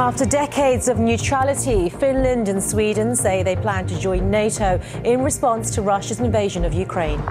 [0.00, 5.74] After decades of neutrality, Finland and Sweden say they plan to join NATO in response
[5.74, 7.22] to Russia's invasion of Ukraine.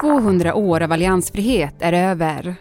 [0.00, 2.56] 200 år av alliansfrihet är över.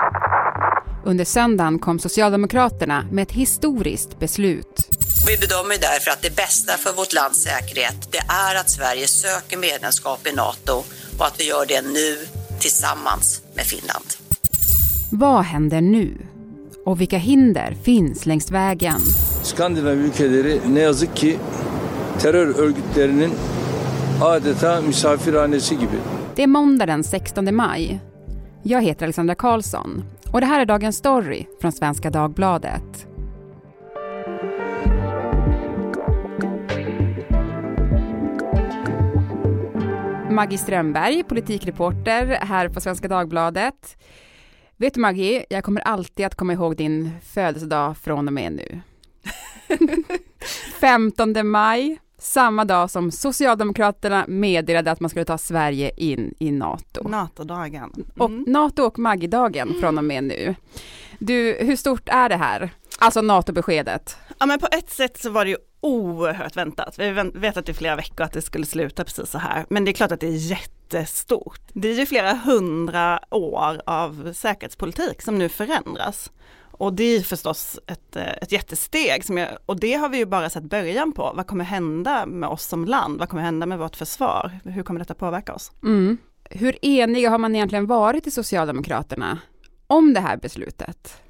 [1.05, 4.89] Under söndagen kom Socialdemokraterna med ett historiskt beslut.
[5.27, 9.57] Vi bedömer därför att det bästa för vårt lands säkerhet det är att Sverige söker
[9.57, 10.83] medlemskap i NATO
[11.19, 12.17] och att vi gör det nu
[12.59, 14.05] tillsammans med Finland.
[15.11, 16.17] Vad händer nu?
[16.87, 18.99] Och vilka hinder finns längs vägen?
[19.43, 21.37] Skandinav ülkeleri ne yazık ki
[22.19, 23.31] terör örgütlerinin
[24.21, 25.97] adeta misafirhanesi gibi.
[26.35, 27.99] Det är måndag den 16 maj.
[28.63, 33.07] Jag heter Alexandra Karlsson och det här är dagens story från Svenska Dagbladet.
[40.29, 43.97] Maggie Strömberg, politikreporter här på Svenska Dagbladet.
[44.79, 48.81] Vet du Maggie, jag kommer alltid att komma ihåg din födelsedag från och med nu.
[50.79, 57.07] 15 maj, samma dag som Socialdemokraterna meddelade att man skulle ta Sverige in i NATO.
[57.07, 57.93] NATO-dagen.
[57.95, 58.07] Mm.
[58.17, 60.55] Och NATO och Maggie-dagen från och med nu.
[61.19, 62.69] Du, hur stort är det här?
[62.99, 64.17] Alltså NATO-beskedet.
[64.39, 66.99] Ja men på ett sätt så var det ju oerhört väntat.
[66.99, 69.65] Vi har vetat i flera veckor att det skulle sluta precis så här.
[69.69, 70.37] Men det är klart att det är
[70.93, 71.61] jättestort.
[71.73, 76.31] Det är ju flera hundra år av säkerhetspolitik som nu förändras.
[76.71, 80.25] Och det är förstås ett, eh, ett jättesteg som jag, och det har vi ju
[80.25, 81.33] bara sett början på.
[81.35, 83.19] Vad kommer hända med oss som land?
[83.19, 84.59] Vad kommer hända med vårt försvar?
[84.63, 85.71] Hur kommer detta påverka oss?
[85.83, 86.17] Mm.
[86.49, 89.39] Hur eniga har man egentligen varit i Socialdemokraterna
[89.87, 91.21] om det här beslutet?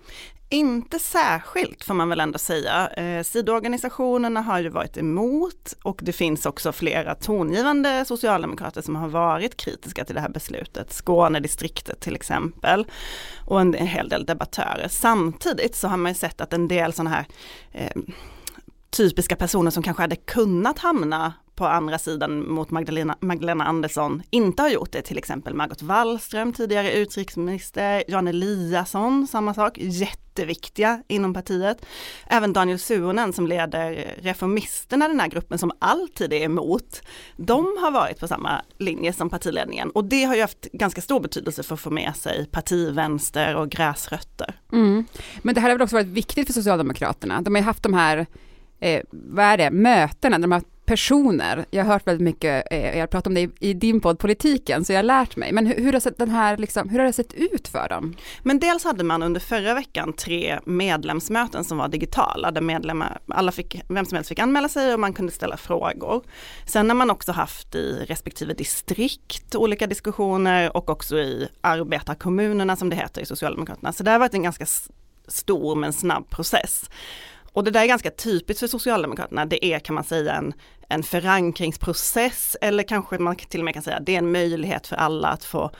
[0.49, 2.87] Inte särskilt får man väl ändå säga.
[2.87, 9.07] Eh, sidoorganisationerna har ju varit emot och det finns också flera tongivande socialdemokrater som har
[9.07, 10.93] varit kritiska till det här beslutet.
[10.93, 12.85] Skånedistriktet till exempel
[13.45, 14.87] och en, hel del debattörer.
[14.89, 17.25] Samtidigt så har man ju sett att en del sådana här
[17.71, 18.01] eh,
[18.89, 24.61] typiska personer som kanske hade kunnat hamna på andra sidan mot Magdalena, Magdalena Andersson inte
[24.61, 31.33] har gjort det, till exempel Margot Wallström, tidigare utrikesminister, Jan Eliasson, samma sak, jätteviktiga inom
[31.33, 31.85] partiet.
[32.27, 37.01] Även Daniel Suhonen som leder Reformisterna, den här gruppen som alltid är emot,
[37.37, 41.19] de har varit på samma linje som partiledningen och det har ju haft ganska stor
[41.19, 44.59] betydelse för att få med sig partivänster och gräsrötter.
[44.71, 45.05] Mm.
[45.41, 47.93] Men det här har väl också varit viktigt för Socialdemokraterna, de har ju haft de
[47.93, 48.25] här
[48.79, 51.65] eh, vad är det, mötena, de har personer.
[51.69, 54.85] Jag har hört väldigt mycket, eh, jag pratat om det i, i din podd Politiken,
[54.85, 55.51] så jag har lärt mig.
[55.51, 58.15] Men hur, hur, har sett den här, liksom, hur har det sett ut för dem?
[58.43, 63.51] Men dels hade man under förra veckan tre medlemsmöten som var digitala, där medlemmar, alla
[63.51, 66.23] fick, vem som helst fick anmäla sig och man kunde ställa frågor.
[66.65, 72.89] Sen har man också haft i respektive distrikt olika diskussioner och också i arbetarkommunerna som
[72.89, 73.93] det heter i Socialdemokraterna.
[73.93, 74.65] Så det har varit en ganska
[75.27, 76.89] stor men snabb process.
[77.57, 79.45] Och det där är ganska typiskt för Socialdemokraterna.
[79.45, 80.53] Det är kan man säga en,
[80.89, 84.95] en förankringsprocess eller kanske man till och med kan säga det är en möjlighet för
[84.95, 85.71] alla att få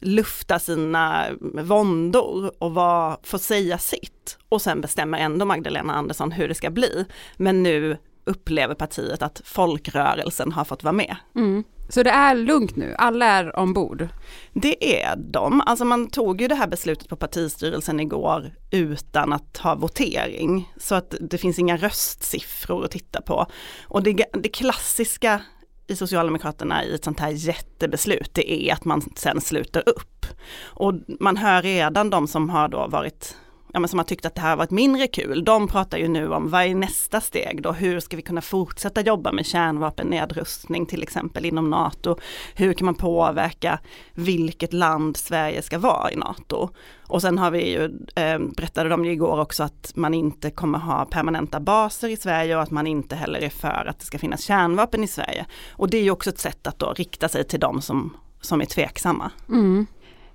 [0.00, 4.38] lufta sina våndor och var, få säga sitt.
[4.48, 7.04] Och sen bestämmer ändå Magdalena Andersson hur det ska bli.
[7.36, 11.16] Men nu upplever partiet att folkrörelsen har fått vara med.
[11.34, 11.64] Mm.
[11.88, 14.08] Så det är lugnt nu, alla är ombord?
[14.52, 19.56] Det är de, alltså man tog ju det här beslutet på partistyrelsen igår utan att
[19.56, 20.72] ha votering.
[20.76, 23.46] Så att det finns inga röstsiffror att titta på.
[23.88, 25.40] Och det, det klassiska
[25.86, 30.26] i Socialdemokraterna i ett sånt här jättebeslut, det är att man sen sluter upp.
[30.62, 33.36] Och man hör redan de som har då varit
[33.72, 36.28] ja, men som har tyckt att det här varit mindre kul, de pratar ju nu
[36.28, 37.72] om vad är nästa steg då?
[37.72, 42.16] Hur ska vi kunna fortsätta jobba med kärnvapennedrustning till exempel inom NATO?
[42.54, 43.78] Hur kan man påverka
[44.12, 46.70] vilket land Sverige ska vara i NATO?
[47.06, 47.84] Och sen har vi ju,
[48.14, 52.56] eh, berättade de ju igår också att man inte kommer ha permanenta baser i Sverige
[52.56, 55.46] och att man inte heller är för att det ska finnas kärnvapen i Sverige.
[55.70, 58.60] Och det är ju också ett sätt att då rikta sig till de som, som
[58.60, 59.30] är tveksamma.
[59.48, 59.86] Mm.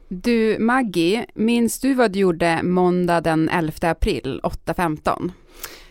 [0.09, 5.31] Du Maggie, minns du vad du gjorde måndag den 11 april 8.15?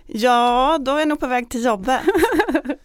[0.07, 2.01] Ja, då är jag nog på väg till jobbet.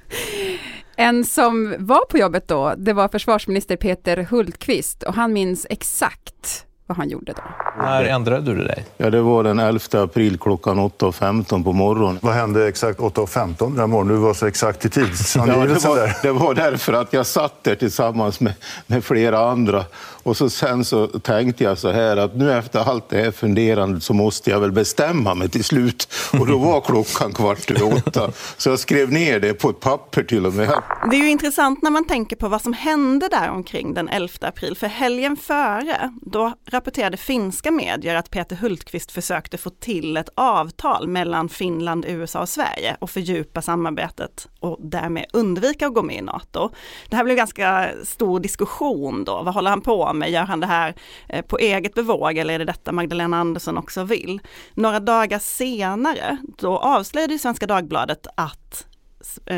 [0.95, 6.65] en som var på jobbet då, det var försvarsminister Peter Hultqvist och han minns exakt
[6.91, 7.41] vad han gjorde då.
[7.77, 8.85] När ändrade du dig?
[8.97, 12.19] Ja, det var den 11 april klockan 8.15 på morgonen.
[12.21, 14.15] Vad hände exakt 8.15 den morgonen?
[14.15, 17.63] Du var så exakt i tidsangivelsen ja, det, var, det var därför att jag satt
[17.63, 18.53] där tillsammans med,
[18.87, 19.85] med flera andra
[20.23, 24.03] och så sen så tänkte jag så här att nu efter allt det här funderandet
[24.03, 26.07] så måste jag väl bestämma mig till slut.
[26.39, 28.31] Och då var klockan kvart över åtta.
[28.57, 30.69] Så jag skrev ner det på ett papper till och med.
[31.11, 34.33] Det är ju intressant när man tänker på vad som hände där omkring den 11
[34.41, 34.77] april.
[34.77, 41.07] För helgen före, då rapporterade finska medier att Peter Hultqvist försökte få till ett avtal
[41.07, 46.21] mellan Finland, USA och Sverige och fördjupa samarbetet och därmed undvika att gå med i
[46.21, 46.69] NATO.
[47.09, 49.43] Det här blev ganska stor diskussion då.
[49.43, 50.31] Vad håller han på med?
[50.31, 50.95] Gör han det här
[51.29, 54.39] eh, på eget bevåg eller är det detta Magdalena Andersson också vill?
[54.73, 58.87] Några dagar senare, då avslöjade Svenska Dagbladet att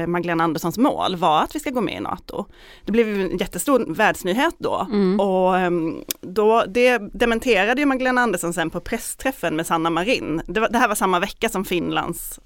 [0.08, 2.46] Magdalena Anderssons mål var att vi ska gå med i NATO.
[2.86, 5.20] Det blev en jättestor världsnyhet då mm.
[5.20, 10.42] och ehm, då, det dementerade ju Magdalena Andersson sen på pressträffen med Sanna Marin.
[10.48, 12.40] Det, var, det här var samma vecka som Finlands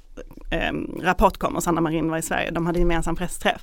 [0.51, 3.61] eh, rapport kom och Sanna Marin var i Sverige, de hade gemensam pressträff.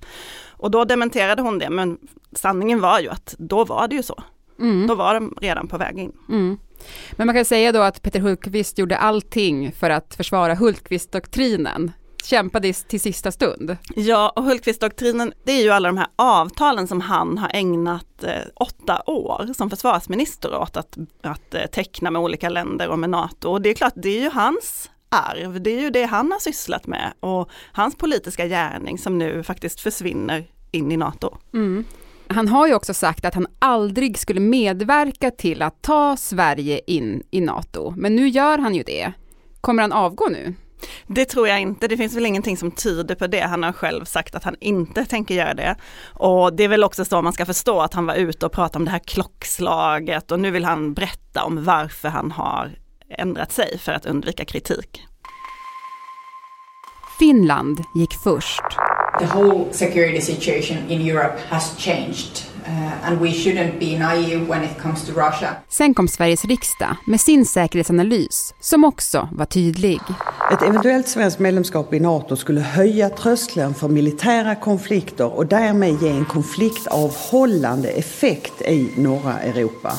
[0.48, 1.98] Och då dementerade hon det, men
[2.32, 4.22] sanningen var ju att då var det ju så.
[4.60, 4.86] Mm.
[4.86, 6.12] Då var de redan på väg in.
[6.28, 6.58] Mm.
[7.12, 11.92] Men man kan säga då att Peter Hultqvist gjorde allting för att försvara Hultqvist-doktrinen
[12.24, 13.76] kämpade till sista stund.
[13.96, 18.42] Ja, och Hultqvist-doktrinen, det är ju alla de här avtalen som han har ägnat eh,
[18.54, 23.50] åtta år som försvarsminister åt att, att eh, teckna med olika länder och med NATO.
[23.50, 26.38] Och det är klart, det är ju hans arv, det är ju det han har
[26.38, 31.36] sysslat med och hans politiska gärning som nu faktiskt försvinner in i NATO.
[31.52, 31.84] Mm.
[32.28, 37.22] Han har ju också sagt att han aldrig skulle medverka till att ta Sverige in
[37.30, 39.12] i NATO, men nu gör han ju det.
[39.60, 40.54] Kommer han avgå nu?
[41.06, 43.40] Det tror jag inte, det finns väl ingenting som tyder på det.
[43.40, 45.76] Han har själv sagt att han inte tänker göra det.
[46.12, 48.78] Och det är väl också så man ska förstå att han var ute och pratade
[48.78, 52.70] om det här klockslaget och nu vill han berätta om varför han har
[53.18, 55.02] ändrat sig för att undvika kritik.
[57.18, 58.62] Finland gick först.
[59.18, 62.53] The whole security situation in Europe has changed.
[63.02, 65.56] And we shouldn't be naive when it comes to Russia.
[65.68, 70.00] Sen kom Sveriges riksdag med sin säkerhetsanalys som också var tydlig.
[70.52, 76.08] Ett eventuellt svenskt medlemskap i NATO skulle höja tröskeln för militära konflikter och därmed ge
[76.08, 79.92] en konfliktavhållande effekt i norra Europa.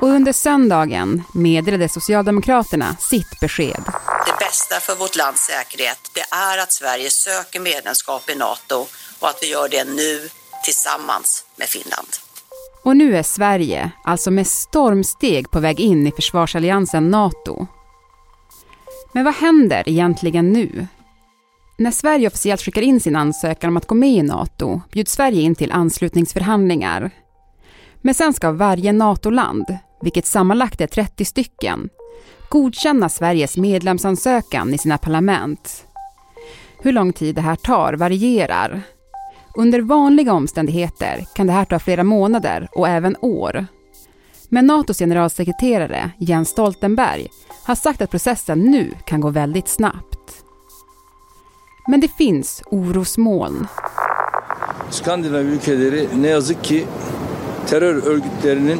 [0.00, 3.82] Och under söndagen meddelade Socialdemokraterna sitt besked.
[4.26, 8.86] Det bästa för vårt lands säkerhet det är att Sverige söker medlemskap i NATO
[9.18, 10.28] och att vi gör det nu
[10.64, 12.08] tillsammans med Finland.
[12.84, 17.66] Och nu är Sverige alltså med stormsteg på väg in i försvarsalliansen NATO.
[19.12, 20.86] Men vad händer egentligen nu?
[21.78, 25.42] När Sverige officiellt skickar in sin ansökan om att gå med i NATO bjuds Sverige
[25.42, 27.10] in till anslutningsförhandlingar.
[28.02, 31.88] Men sen ska varje NATO-land, vilket sammanlagt är 30 stycken,
[32.48, 35.84] godkänna Sveriges medlemsansökan i sina parlament.
[36.78, 38.82] Hur lång tid det här tar varierar.
[39.58, 43.66] Under vanliga omständigheter kan det här ta flera månader och även år.
[44.48, 47.28] Men NATOs generalsekreterare Jens Stoltenberg
[47.64, 50.44] har sagt att processen nu kan gå väldigt snabbt.
[51.88, 53.66] Men det finns orosmoln.
[54.90, 56.86] Skandinav ülkeleri ne yazık ki
[57.66, 58.78] terör örgütlerinin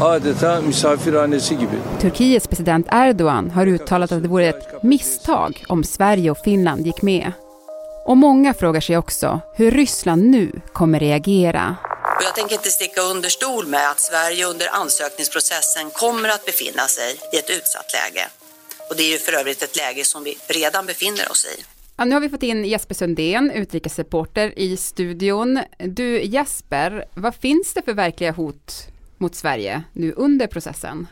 [0.00, 1.76] adeta misafirhanesi gibi.
[2.00, 7.02] Turkiets president Erdogan har uttalat att det vore ett misstag om Sverige och Finland gick
[7.02, 7.32] med.
[8.06, 11.76] Och många frågar sig också hur Ryssland nu kommer reagera.
[12.24, 17.10] Jag tänker inte sticka under stol med att Sverige under ansökningsprocessen kommer att befinna sig
[17.32, 18.26] i ett utsatt läge.
[18.90, 21.64] Och det är ju för övrigt ett läge som vi redan befinner oss i.
[21.96, 25.60] Ja, nu har vi fått in Jesper Sundén, utrikesreporter i studion.
[25.78, 28.86] Du Jesper, vad finns det för verkliga hot
[29.18, 31.06] mot Sverige nu under processen?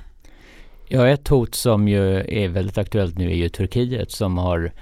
[0.89, 4.73] Ja, ett hot som ju är väldigt aktuellt nu är ju Turkiet som har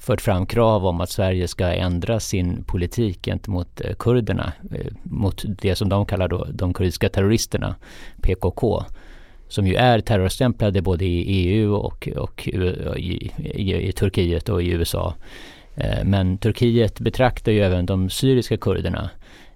[0.00, 5.44] fört fram krav om att Sverige ska ändra sin politik gentemot eh, kurderna, eh, mot
[5.48, 7.74] det som de kallar då de kurdiska terroristerna,
[8.22, 8.84] PKK
[9.48, 14.68] som ju är terrorstämplade både i EU och, och i, i, i Turkiet och i
[14.68, 15.14] USA.
[15.74, 19.10] Eh, men Turkiet betraktar ju även de syriska kurderna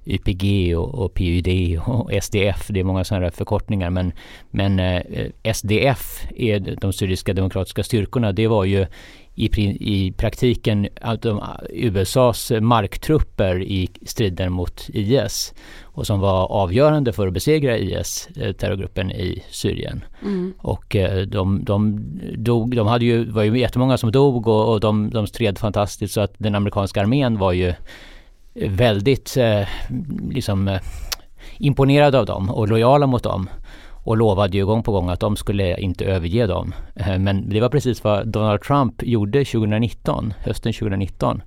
[0.07, 4.13] YPG och, och PYD och SDF, det är många sådana förkortningar men,
[4.51, 5.03] men
[5.55, 8.87] SDF är de syriska demokratiska styrkorna, det var ju
[9.35, 9.47] i,
[9.81, 10.88] i praktiken
[11.21, 18.29] de, USAs marktrupper i striden mot IS och som var avgörande för att besegra IS,
[18.37, 20.05] eh, terrorgruppen i Syrien.
[20.23, 20.55] Mm.
[20.59, 22.00] Och eh, de, de
[22.37, 26.14] dog, de hade ju, var ju jättemånga som dog och, och de, de stred fantastiskt
[26.14, 27.73] så att den amerikanska armén var ju
[28.55, 29.69] väldigt eh,
[30.31, 30.81] liksom eh,
[31.59, 33.49] imponerad av dem och lojala mot dem
[34.04, 36.75] och lovade ju gång på gång att de skulle inte överge dem.
[36.94, 41.42] Eh, men det var precis vad Donald Trump gjorde 2019, hösten 2019.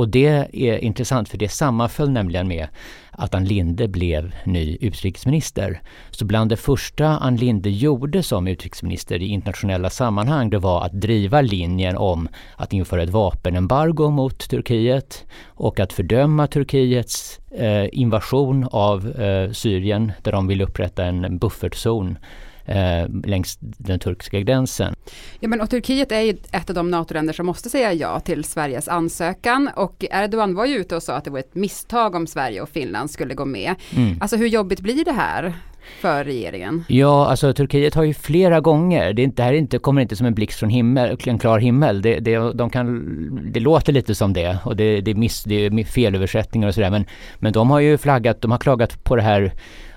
[0.00, 2.68] Och det är intressant för det sammanföll nämligen med
[3.10, 5.80] att Ann Linde blev ny utrikesminister.
[6.10, 10.92] Så bland det första Ann Linde gjorde som utrikesminister i internationella sammanhang det var att
[10.92, 18.68] driva linjen om att införa ett vapenembargo mot Turkiet och att fördöma Turkiets eh, invasion
[18.70, 22.18] av eh, Syrien där de vill upprätta en buffertzon
[22.64, 24.94] eh, längs den turkiska gränsen.
[25.40, 28.44] Ja men och Turkiet är ju ett av de NATO-länder som måste säga ja till
[28.44, 32.26] Sveriges ansökan och Erdogan var ju ute och sa att det var ett misstag om
[32.26, 33.74] Sverige och Finland skulle gå med.
[33.96, 34.18] Mm.
[34.20, 35.54] Alltså hur jobbigt blir det här?
[36.00, 36.84] för regeringen?
[36.88, 40.34] Ja, alltså Turkiet har ju flera gånger, det, det här inte, kommer inte som en
[40.34, 42.02] blixt från himmel, en klar himmel.
[42.02, 45.54] Det, det, de kan, det låter lite som det och det, det, är, miss, det
[45.54, 47.04] är felöversättningar och sådär men,
[47.38, 49.52] men de har ju flaggat, de har klagat på det här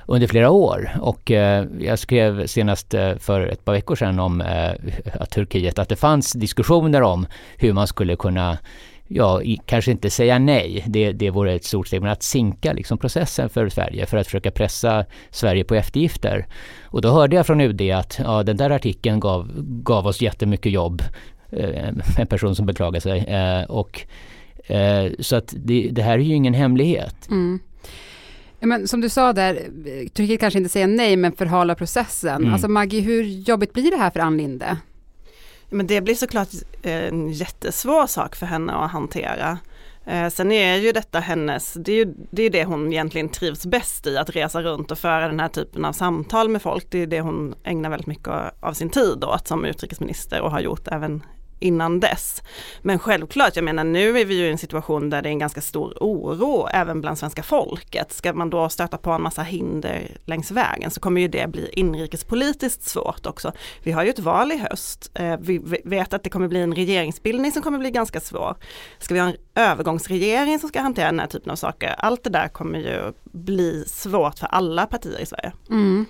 [0.07, 4.41] under flera år och eh, jag skrev senast eh, för ett par veckor sedan om
[4.41, 4.71] eh,
[5.19, 7.25] att Turkiet, att det fanns diskussioner om
[7.57, 8.57] hur man skulle kunna
[9.07, 12.97] ja, kanske inte säga nej, det, det vore ett stort steg, men att sinka liksom
[12.97, 16.47] processen för Sverige för att försöka pressa Sverige på eftergifter.
[16.83, 20.71] Och då hörde jag från UD att ja, den där artikeln gav, gav oss jättemycket
[20.71, 21.01] jobb,
[21.51, 23.19] eh, en person som beklagar sig.
[23.19, 24.01] Eh, och,
[24.65, 27.27] eh, så att det, det, här är ju ingen hemlighet.
[27.29, 27.59] Mm.
[28.65, 29.55] Men som du sa där,
[30.09, 32.41] Turkiet kanske inte säger nej men förhala processen.
[32.41, 32.53] Mm.
[32.53, 34.77] Alltså Maggie, hur jobbigt blir det här för Ann Linde?
[35.69, 36.49] Men det blir såklart
[36.81, 39.57] en jättesvår sak för henne att hantera.
[40.05, 43.65] Eh, sen är ju detta hennes, det är ju det, är det hon egentligen trivs
[43.65, 46.85] bäst i, att resa runt och föra den här typen av samtal med folk.
[46.89, 50.59] Det är det hon ägnar väldigt mycket av sin tid åt som utrikesminister och har
[50.59, 51.23] gjort även
[51.63, 52.41] innan dess.
[52.81, 55.39] Men självklart, jag menar nu är vi ju i en situation där det är en
[55.39, 58.11] ganska stor oro även bland svenska folket.
[58.11, 61.69] Ska man då stöta på en massa hinder längs vägen så kommer ju det bli
[61.73, 63.51] inrikespolitiskt svårt också.
[63.83, 65.11] Vi har ju ett val i höst.
[65.13, 68.55] Eh, vi vet att det kommer bli en regeringsbildning som kommer bli ganska svår.
[68.99, 71.95] Ska vi ha en övergångsregering som ska hantera den här typen av saker?
[71.97, 75.51] Allt det där kommer ju bli svårt för alla partier i Sverige.
[75.69, 76.05] Mm.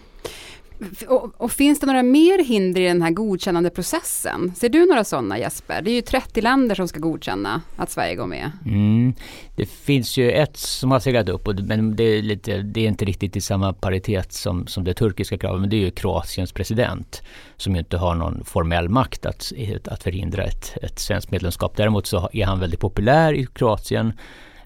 [1.08, 4.54] Och, och, finns det några mer hinder i den här godkännande processen?
[4.56, 5.82] Ser du några sådana Jesper?
[5.82, 8.52] Det är ju 30 länder som ska godkänna att Sverige går med.
[8.66, 9.14] Mm.
[9.56, 12.88] Det finns ju ett som har seglat upp, och, men det är, lite, det är
[12.88, 16.52] inte riktigt i samma paritet som, som det turkiska kravet, men det är ju Kroatiens
[16.52, 17.22] president
[17.58, 19.52] som ju inte har någon formell makt att,
[19.86, 21.78] att förhindra ett, ett svenskt medlemskap.
[21.78, 24.14] Däremot så är han väldigt populär i Kroatien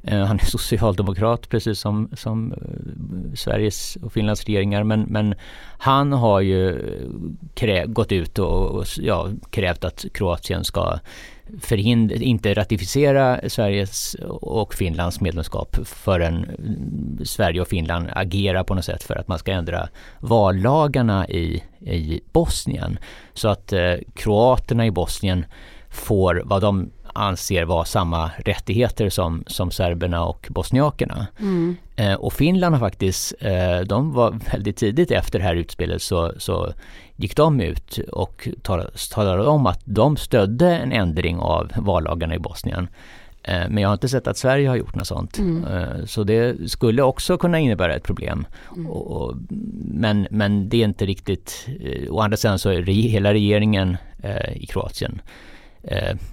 [0.08, 5.36] Eh, han är socialdemokrat precis som, som eh, Sveriges och Finlands regeringar men, men
[5.78, 7.10] han har ju eh,
[7.54, 11.00] kräv, gått ut och, och ja, krävt att Kroatien ska
[11.62, 18.86] förhindra, inte ratificera Sveriges och Finlands medlemskap förrän mm, Sverige och Finland agerar på något
[18.86, 23.00] sätt för att man ska ändra vallagarna i, i Bosnien.
[23.34, 25.46] Så att eh, kroaterna i Bosnien
[25.90, 31.28] får vad de anser vara samma rättigheter som, som serberna och bosniakerna.
[31.40, 31.76] Mm.
[31.96, 36.34] Eh, och Finland har faktiskt, eh, de var väldigt tidigt efter det här utspelet så,
[36.38, 36.74] så
[37.16, 42.40] gick de ut och talade, talade om att de stödde en ändring av vallagarna i
[42.40, 42.88] Bosnien.
[43.44, 45.38] Eh, men jag har inte sett att Sverige har gjort något sånt.
[45.38, 45.64] Mm.
[46.08, 48.46] Så det skulle också kunna innebära ett problem.
[48.76, 48.88] Mm.
[48.88, 49.36] Och,
[49.92, 51.68] men, men det är inte riktigt,
[52.10, 53.98] å andra sidan så är hela regeringen
[54.56, 55.22] i Kroatien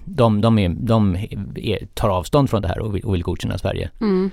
[0.05, 1.15] de, de, är, de
[1.55, 3.89] är, tar avstånd från det här och vill, och vill godkänna Sverige.
[4.01, 4.31] Mm.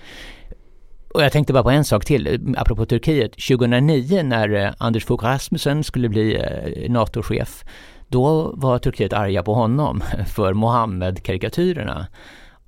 [1.15, 3.33] Och jag tänkte bara på en sak till, apropå Turkiet.
[3.33, 7.65] 2009 när eh, Anders Fogh Rasmussen skulle bli eh, NATO-chef,
[8.09, 12.07] då var Turkiet arga på honom för Mohammed-karikatyrerna.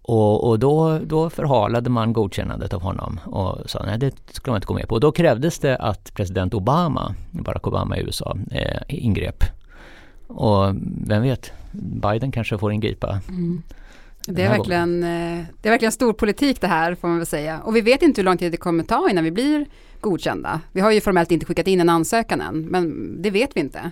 [0.02, 4.56] Och, och, då, då förhalade man godkännandet av honom och sa nej det skulle man
[4.56, 4.94] inte gå med på.
[4.94, 9.44] Och då krävdes det att president Obama, Barack Obama i USA, eh, ingrep.
[10.26, 10.74] Och
[11.06, 11.52] vem vet,
[11.82, 13.20] Biden kanske får ingripa.
[13.28, 13.62] Mm.
[14.26, 17.60] Det är, verkligen, eh, det är verkligen stor politik det här får man väl säga.
[17.60, 19.66] Och vi vet inte hur lång tid det kommer ta innan vi blir
[20.00, 20.60] godkända.
[20.72, 23.90] Vi har ju formellt inte skickat in en ansökan än, men det vet vi inte.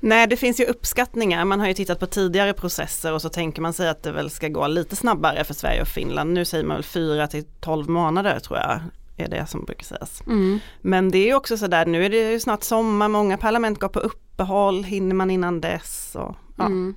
[0.00, 1.44] Nej, det finns ju uppskattningar.
[1.44, 4.30] Man har ju tittat på tidigare processer och så tänker man sig att det väl
[4.30, 6.32] ska gå lite snabbare för Sverige och Finland.
[6.32, 8.80] Nu säger man väl fyra till tolv månader tror jag
[9.24, 10.22] är det som brukar sägas.
[10.26, 10.58] Mm.
[10.80, 13.88] Men det är ju också sådär, nu är det ju snart sommar, många parlament går
[13.88, 16.16] på uppehåll, hinner man innan dess?
[16.16, 16.66] Och, ja.
[16.66, 16.94] Mm.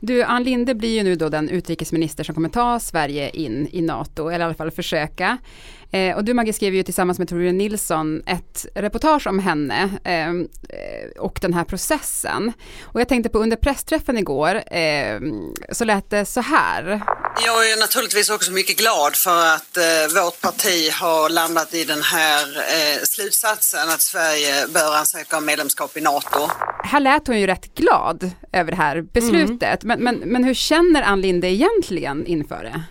[0.00, 3.82] Du, Ann Linde blir ju nu då den utrikesminister som kommer ta Sverige in i
[3.82, 5.38] NATO, eller i alla fall försöka.
[5.90, 11.20] Eh, och du Maggie skrev ju tillsammans med Torbjörn Nilsson ett reportage om henne eh,
[11.20, 12.52] och den här processen.
[12.82, 15.20] Och jag tänkte på under pressträffen igår eh,
[15.72, 17.02] så lät det så här.
[17.44, 22.02] Jag är naturligtvis också mycket glad för att eh, vårt parti har landat i den
[22.02, 26.50] här eh, slutsatsen att Sverige bör ansöka om medlemskap i NATO.
[26.86, 29.84] Här lät hon ju rätt glad över det här beslutet.
[29.84, 30.02] Mm.
[30.02, 32.82] Men, men, men hur känner Ann Linde egentligen inför det?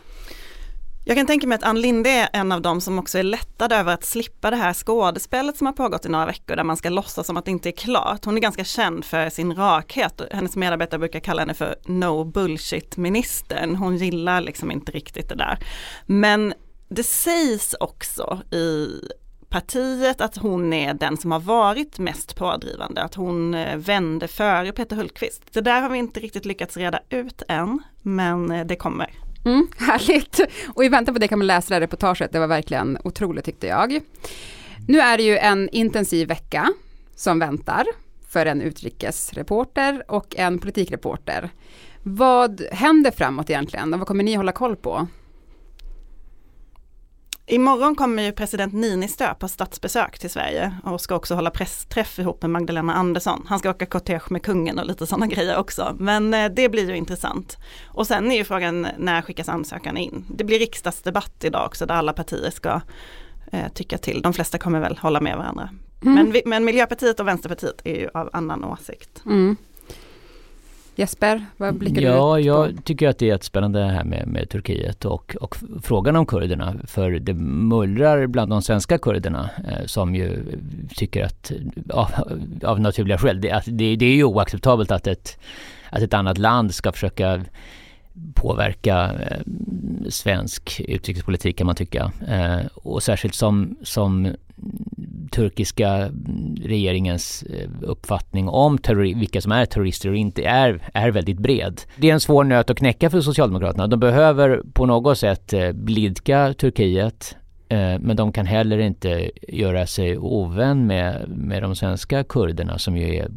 [1.07, 3.71] Jag kan tänka mig att Ann Linde är en av dem som också är lättad
[3.71, 6.89] över att slippa det här skådespelet som har pågått i några veckor där man ska
[6.89, 8.25] låtsas som att det inte är klart.
[8.25, 10.21] Hon är ganska känd för sin rakhet.
[10.31, 13.75] Hennes medarbetare brukar kalla henne för no bullshit ministern.
[13.75, 15.57] Hon gillar liksom inte riktigt det där.
[16.05, 16.53] Men
[16.89, 18.87] det sägs också i
[19.55, 24.71] partiet att hon är den som har varit mest pådrivande, att hon eh, vände före
[24.71, 25.41] Peter Hultqvist.
[25.53, 29.09] Det där har vi inte riktigt lyckats reda ut än, men eh, det kommer.
[29.45, 30.39] Mm, härligt!
[30.75, 33.45] Och i väntan på det kan man läsa det här reportaget, det var verkligen otroligt
[33.45, 33.99] tyckte jag.
[34.87, 36.73] Nu är det ju en intensiv vecka
[37.15, 37.85] som väntar
[38.29, 41.49] för en utrikesreporter och en politikreporter.
[42.03, 45.07] Vad händer framåt egentligen och vad kommer ni hålla koll på?
[47.47, 52.41] Imorgon kommer ju president Niinistö på statsbesök till Sverige och ska också hålla pressträff ihop
[52.41, 53.45] med Magdalena Andersson.
[53.47, 55.95] Han ska åka kortege med kungen och lite sådana grejer också.
[55.99, 57.57] Men eh, det blir ju intressant.
[57.87, 60.25] Och sen är ju frågan när skickas ansökan in?
[60.29, 62.81] Det blir riksdagsdebatt idag också där alla partier ska
[63.51, 64.21] eh, tycka till.
[64.21, 65.69] De flesta kommer väl hålla med varandra.
[66.01, 66.29] Mm.
[66.29, 69.23] Men, men Miljöpartiet och Vänsterpartiet är ju av annan åsikt.
[69.25, 69.57] Mm.
[70.95, 74.27] Jesper, vad blickar ja, du Ja, jag tycker att det är jättespännande det här med,
[74.27, 76.75] med Turkiet och, och frågan om kurderna.
[76.87, 80.45] För det mullrar bland de svenska kurderna eh, som ju
[80.95, 81.51] tycker att,
[81.89, 82.09] av,
[82.63, 85.39] av naturliga skäl, det, att det, det är ju oacceptabelt att ett,
[85.89, 87.41] att ett annat land ska försöka
[88.33, 89.41] påverka eh,
[90.09, 92.11] svensk utrikespolitik kan man tycka.
[92.27, 94.35] Eh, och särskilt som, som
[95.31, 98.77] turkiska mm, regeringens eh, uppfattning om
[99.15, 101.81] vilka som är terrorister och inte är, är väldigt bred.
[101.97, 103.87] Det är en svår nöt att knäcka för Socialdemokraterna.
[103.87, 107.37] De behöver på något sätt eh, blidka Turkiet
[107.99, 113.15] men de kan heller inte göra sig ovän med, med de svenska kurderna som ju
[113.15, 113.27] är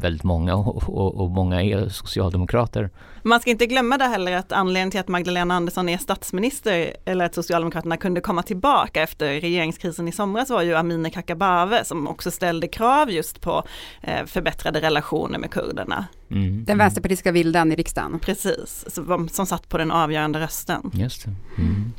[0.00, 2.90] väldigt många och, och, och, många är socialdemokrater.
[3.22, 7.24] Man ska inte glömma det heller att anledningen till att Magdalena Andersson är statsminister eller
[7.24, 12.30] att Socialdemokraterna kunde komma tillbaka efter regeringskrisen i somras var ju Amineh Kakabaveh som också
[12.30, 13.62] ställde krav just på
[14.02, 16.06] eh, förbättrade relationer med kurderna.
[16.30, 16.64] Mm.
[16.64, 18.18] Den vänsterpartistiska vildan i riksdagen.
[18.18, 20.90] Precis, som, som satt på den avgörande rösten.
[20.94, 21.30] Just det.
[21.58, 21.92] Mm.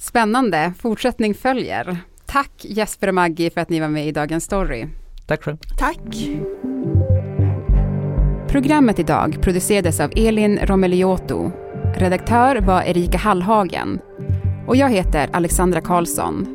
[0.00, 1.96] Spännande, fortsättning följer.
[2.26, 4.86] Tack Jesper och Maggie för att ni var med i Dagens Story.
[5.26, 5.56] Tack själv.
[5.78, 6.28] Tack.
[8.48, 11.50] Programmet idag producerades av Elin Romeliotto.
[11.96, 13.98] Redaktör var Erika Hallhagen.
[14.66, 16.46] Och jag heter Alexandra Karlsson.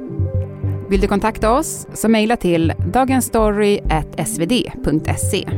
[0.89, 5.49] Vill du kontakta oss så mejla till dagensstory.svd.se.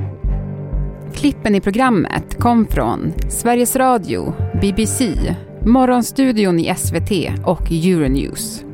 [1.13, 5.13] Klippen i programmet kom från Sveriges Radio, BBC,
[5.67, 7.11] Morgonstudion i SVT
[7.45, 8.66] och Euronews.